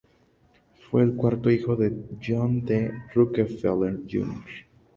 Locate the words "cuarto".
1.13-1.51